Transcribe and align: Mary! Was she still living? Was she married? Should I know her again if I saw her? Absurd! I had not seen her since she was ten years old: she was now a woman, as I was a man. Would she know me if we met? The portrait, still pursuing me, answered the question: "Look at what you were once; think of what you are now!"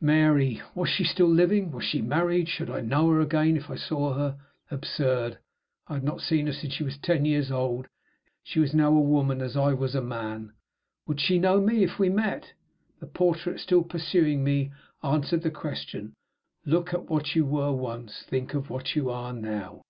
Mary! 0.00 0.60
Was 0.74 0.88
she 0.88 1.04
still 1.04 1.28
living? 1.28 1.70
Was 1.70 1.84
she 1.84 2.02
married? 2.02 2.48
Should 2.48 2.68
I 2.68 2.80
know 2.80 3.08
her 3.10 3.20
again 3.20 3.56
if 3.56 3.70
I 3.70 3.76
saw 3.76 4.14
her? 4.14 4.36
Absurd! 4.68 5.38
I 5.86 5.94
had 5.94 6.02
not 6.02 6.20
seen 6.22 6.48
her 6.48 6.52
since 6.52 6.72
she 6.74 6.82
was 6.82 6.98
ten 6.98 7.24
years 7.24 7.52
old: 7.52 7.86
she 8.42 8.58
was 8.58 8.74
now 8.74 8.88
a 8.88 9.00
woman, 9.00 9.40
as 9.40 9.56
I 9.56 9.72
was 9.74 9.94
a 9.94 10.00
man. 10.02 10.52
Would 11.06 11.20
she 11.20 11.38
know 11.38 11.60
me 11.60 11.84
if 11.84 12.00
we 12.00 12.08
met? 12.08 12.52
The 12.98 13.06
portrait, 13.06 13.60
still 13.60 13.84
pursuing 13.84 14.42
me, 14.42 14.72
answered 15.04 15.42
the 15.42 15.52
question: 15.52 16.14
"Look 16.66 16.92
at 16.92 17.08
what 17.08 17.36
you 17.36 17.46
were 17.46 17.70
once; 17.70 18.24
think 18.26 18.54
of 18.54 18.70
what 18.70 18.96
you 18.96 19.08
are 19.08 19.32
now!" 19.32 19.82